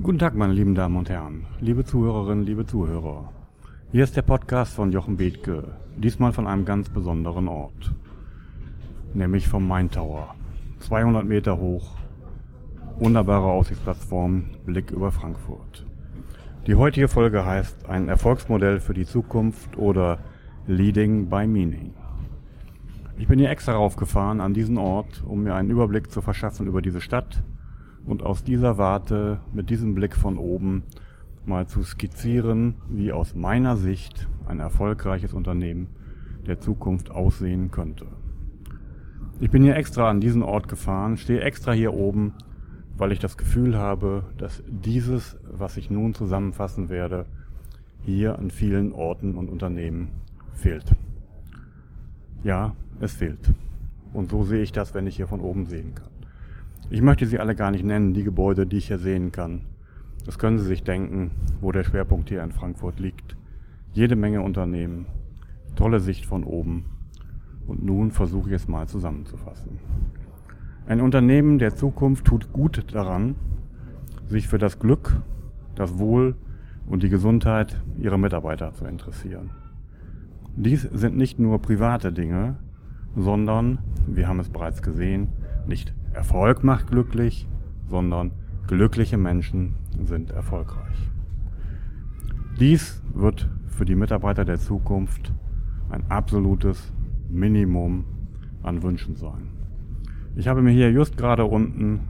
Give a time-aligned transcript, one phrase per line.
[0.00, 3.32] Guten Tag, meine lieben Damen und Herren, liebe Zuhörerinnen, liebe Zuhörer.
[3.90, 5.64] Hier ist der Podcast von Jochen Bethke,
[5.96, 7.92] diesmal von einem ganz besonderen Ort,
[9.12, 10.36] nämlich vom Main Tower.
[10.78, 11.96] 200 Meter hoch,
[13.00, 15.84] wunderbare Aussichtsplattform, Blick über Frankfurt.
[16.68, 20.20] Die heutige Folge heißt ein Erfolgsmodell für die Zukunft oder
[20.68, 21.92] Leading by Meaning.
[23.18, 26.82] Ich bin hier extra raufgefahren an diesen Ort, um mir einen Überblick zu verschaffen über
[26.82, 27.42] diese Stadt,
[28.08, 30.82] und aus dieser Warte mit diesem Blick von oben
[31.44, 35.88] mal zu skizzieren, wie aus meiner Sicht ein erfolgreiches Unternehmen
[36.46, 38.06] der Zukunft aussehen könnte.
[39.40, 42.32] Ich bin hier extra an diesen Ort gefahren, stehe extra hier oben,
[42.96, 47.26] weil ich das Gefühl habe, dass dieses, was ich nun zusammenfassen werde,
[48.04, 50.08] hier an vielen Orten und Unternehmen
[50.54, 50.92] fehlt.
[52.42, 53.52] Ja, es fehlt.
[54.12, 56.17] Und so sehe ich das, wenn ich hier von oben sehen kann.
[56.90, 59.62] Ich möchte sie alle gar nicht nennen, die Gebäude, die ich hier sehen kann.
[60.24, 63.36] Das können Sie sich denken, wo der Schwerpunkt hier in Frankfurt liegt.
[63.92, 65.06] Jede Menge Unternehmen,
[65.74, 66.84] tolle Sicht von oben.
[67.66, 69.78] Und nun versuche ich es mal zusammenzufassen.
[70.86, 73.36] Ein Unternehmen der Zukunft tut gut daran,
[74.26, 75.20] sich für das Glück,
[75.74, 76.34] das Wohl
[76.86, 79.50] und die Gesundheit ihrer Mitarbeiter zu interessieren.
[80.56, 82.56] Dies sind nicht nur private Dinge,
[83.14, 85.28] sondern, wir haben es bereits gesehen,
[85.66, 87.46] nicht Erfolg macht glücklich,
[87.88, 88.32] sondern
[88.66, 91.10] glückliche Menschen sind erfolgreich.
[92.58, 95.32] Dies wird für die Mitarbeiter der Zukunft
[95.90, 96.92] ein absolutes
[97.28, 98.04] Minimum
[98.62, 99.48] an Wünschen sein.
[100.34, 102.00] Ich habe mir hier just gerade unten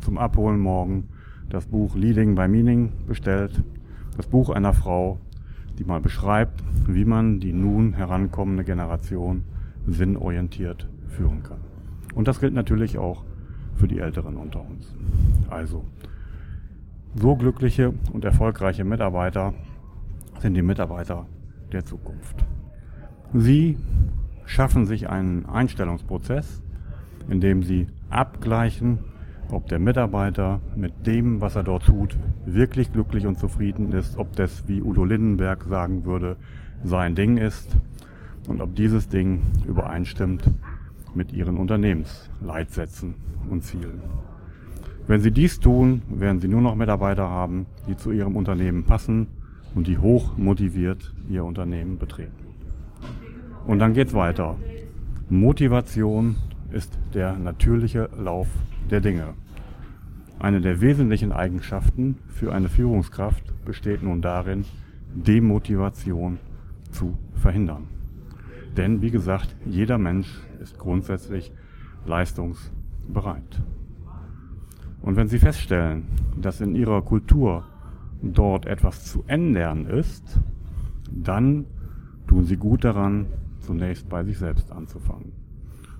[0.00, 1.08] zum Abholen morgen
[1.48, 3.62] das Buch Leading by Meaning bestellt.
[4.16, 5.18] Das Buch einer Frau,
[5.78, 9.44] die mal beschreibt, wie man die nun herankommende Generation
[9.86, 11.58] sinnorientiert führen kann.
[12.14, 13.24] Und das gilt natürlich auch
[13.76, 14.94] für die Älteren unter uns.
[15.50, 15.84] Also,
[17.14, 19.54] so glückliche und erfolgreiche Mitarbeiter
[20.40, 21.26] sind die Mitarbeiter
[21.72, 22.44] der Zukunft.
[23.32, 23.78] Sie
[24.46, 26.62] schaffen sich einen Einstellungsprozess,
[27.28, 28.98] in dem sie abgleichen,
[29.50, 34.34] ob der Mitarbeiter mit dem, was er dort tut, wirklich glücklich und zufrieden ist, ob
[34.36, 36.36] das, wie Udo Lindenberg sagen würde,
[36.82, 37.76] sein Ding ist
[38.48, 40.50] und ob dieses Ding übereinstimmt
[41.14, 43.14] mit ihren Unternehmensleitsätzen
[43.50, 44.02] und Zielen.
[45.06, 49.26] Wenn Sie dies tun, werden Sie nur noch Mitarbeiter haben, die zu Ihrem Unternehmen passen
[49.74, 52.32] und die hoch motiviert Ihr Unternehmen betreten.
[53.66, 54.56] Und dann geht's weiter.
[55.28, 56.36] Motivation
[56.70, 58.48] ist der natürliche Lauf
[58.90, 59.34] der Dinge.
[60.38, 64.64] Eine der wesentlichen Eigenschaften für eine Führungskraft besteht nun darin,
[65.14, 66.38] Demotivation
[66.90, 67.84] zu verhindern.
[68.76, 70.28] Denn wie gesagt, jeder Mensch
[70.60, 71.52] ist grundsätzlich
[72.06, 73.62] leistungsbereit.
[75.02, 76.04] Und wenn Sie feststellen,
[76.40, 77.64] dass in Ihrer Kultur
[78.22, 80.40] dort etwas zu ändern ist,
[81.10, 81.66] dann
[82.26, 83.26] tun Sie gut daran,
[83.60, 85.32] zunächst bei sich selbst anzufangen.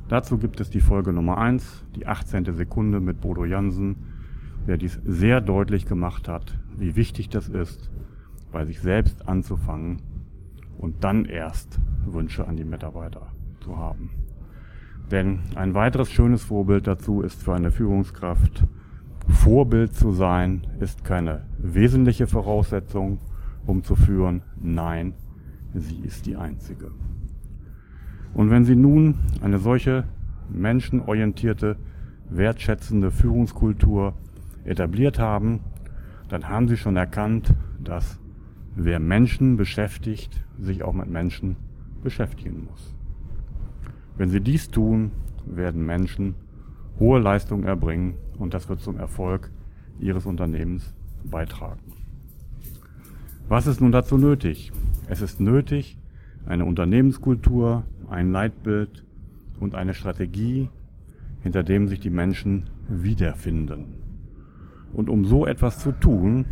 [0.08, 2.54] Dazu gibt es die Folge Nummer 1, die 18.
[2.54, 3.96] Sekunde mit Bodo Jansen,
[4.66, 7.90] der dies sehr deutlich gemacht hat, wie wichtig das ist,
[8.52, 10.02] bei sich selbst anzufangen
[10.78, 13.28] und dann erst Wünsche an die Mitarbeiter
[13.60, 14.10] zu haben.
[15.10, 18.64] Denn ein weiteres schönes Vorbild dazu ist für eine Führungskraft,
[19.28, 23.18] Vorbild zu sein, ist keine wesentliche Voraussetzung,
[23.66, 24.42] um zu führen.
[24.60, 25.14] Nein,
[25.72, 26.90] sie ist die einzige.
[28.34, 30.04] Und wenn Sie nun eine solche
[30.50, 31.76] menschenorientierte,
[32.28, 34.14] wertschätzende Führungskultur
[34.64, 35.60] etabliert haben,
[36.28, 38.18] dann haben Sie schon erkannt, dass
[38.74, 41.56] wer Menschen beschäftigt, sich auch mit Menschen
[42.02, 42.94] beschäftigen muss.
[44.16, 45.10] Wenn sie dies tun,
[45.46, 46.34] werden Menschen
[46.98, 49.50] hohe Leistungen erbringen und das wird zum Erfolg
[49.98, 50.94] ihres Unternehmens
[51.24, 51.80] beitragen.
[53.48, 54.72] Was ist nun dazu nötig?
[55.08, 55.98] Es ist nötig,
[56.46, 59.04] eine Unternehmenskultur, ein Leitbild
[59.60, 60.68] und eine Strategie,
[61.42, 63.96] hinter dem sich die Menschen wiederfinden.
[64.92, 66.46] Und um so etwas zu tun,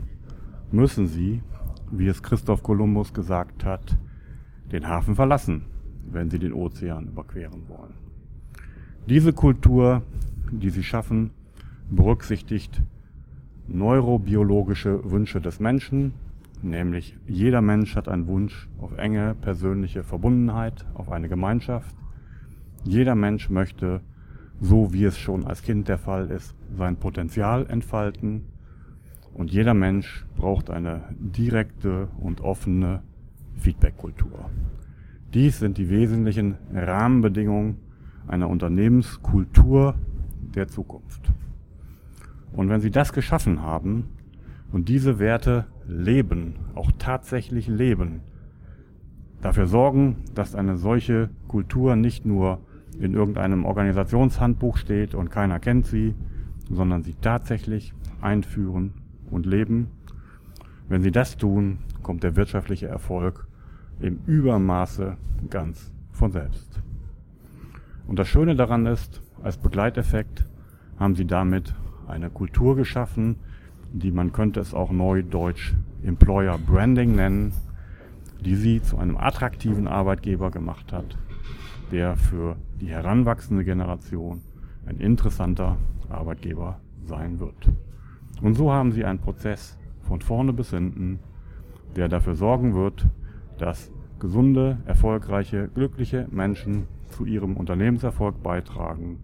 [0.71, 1.43] müssen sie
[1.93, 3.97] wie es Christoph Kolumbus gesagt hat,
[4.73, 5.67] den Hafen verlassen,
[6.11, 7.95] wenn sie den Ozean überqueren wollen.
[9.09, 10.03] Diese Kultur,
[10.51, 11.31] die sie schaffen,
[11.91, 12.83] berücksichtigt
[13.69, 16.15] neurobiologische Wünsche des Menschen,
[16.63, 21.95] nämlich jeder Mensch hat einen Wunsch auf enge persönliche Verbundenheit, auf eine Gemeinschaft.
[22.85, 24.01] Jeder Mensch möchte,
[24.61, 28.43] so wie es schon als Kind der Fall ist, sein Potenzial entfalten
[29.35, 33.03] und jeder Mensch braucht eine direkte und offene
[33.57, 34.51] Feedback-Kultur.
[35.35, 37.77] Dies sind die wesentlichen Rahmenbedingungen
[38.29, 39.95] einer Unternehmenskultur
[40.55, 41.33] der Zukunft.
[42.53, 44.09] Und wenn Sie das geschaffen haben,
[44.73, 48.23] und diese Werte leben, auch tatsächlich leben.
[49.43, 52.61] Dafür sorgen, dass eine solche Kultur nicht nur
[52.99, 56.15] in irgendeinem Organisationshandbuch steht und keiner kennt sie,
[56.71, 58.95] sondern sie tatsächlich einführen
[59.31, 59.89] und leben.
[60.89, 63.47] Wenn sie das tun, kommt der wirtschaftliche Erfolg
[64.01, 65.17] im Übermaße
[65.51, 66.81] ganz von selbst.
[68.07, 70.47] Und das Schöne daran ist, als Begleiteffekt
[70.99, 71.75] haben sie damit
[72.07, 73.37] eine Kultur geschaffen,
[73.93, 77.53] die man könnte es auch neudeutsch Employer Branding nennen,
[78.45, 81.17] die sie zu einem attraktiven Arbeitgeber gemacht hat,
[81.91, 84.43] der für die heranwachsende Generation
[84.87, 85.77] ein interessanter
[86.09, 87.71] Arbeitgeber sein wird.
[88.41, 91.21] Und so haben sie einen Prozess von vorne bis hinten,
[91.95, 93.07] der dafür sorgen wird,
[93.63, 99.21] dass gesunde, erfolgreiche, glückliche Menschen zu ihrem Unternehmenserfolg beitragen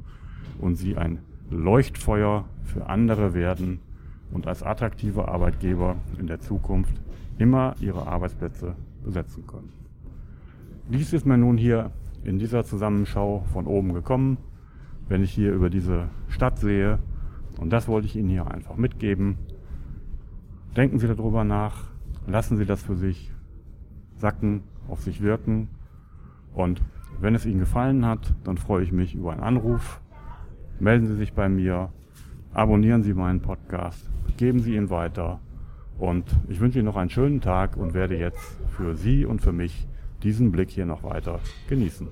[0.61, 1.19] und sie ein
[1.51, 3.81] Leuchtfeuer für andere werden
[4.31, 6.95] und als attraktive Arbeitgeber in der Zukunft
[7.39, 9.73] immer ihre Arbeitsplätze besetzen können.
[10.89, 11.91] Dies ist mir nun hier
[12.23, 14.39] in dieser Zusammenschau von oben gekommen,
[15.09, 17.01] wenn ich hier über diese Stadt sehe.
[17.59, 19.37] Und das wollte ich Ihnen hier einfach mitgeben.
[20.77, 21.85] Denken Sie darüber nach,
[22.27, 23.33] lassen Sie das für sich
[24.19, 25.69] sacken, auf sich wirken.
[26.55, 26.83] Und
[27.21, 30.01] wenn es Ihnen gefallen hat, dann freue ich mich über einen Anruf.
[30.81, 31.93] Melden Sie sich bei mir,
[32.53, 35.41] abonnieren Sie meinen Podcast, geben Sie ihn weiter.
[35.99, 39.53] Und ich wünsche Ihnen noch einen schönen Tag und werde jetzt für Sie und für
[39.53, 39.89] mich
[40.23, 42.09] diesen Blick hier noch weiter genießen.